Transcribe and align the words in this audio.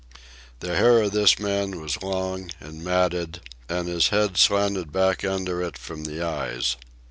The 0.61 0.75
hair 0.75 1.03
of 1.03 1.11
this 1.11 1.37
man 1.37 1.79
was 1.79 2.01
long 2.01 2.49
and 2.59 2.83
matted, 2.83 3.39
and 3.69 3.87
his 3.87 4.07
head 4.07 4.35
slanted 4.35 4.91
back 4.91 5.23
under 5.23 5.61
it 5.61 5.77
from 5.77 6.05
the 6.05 6.23
eyes. 6.25 6.75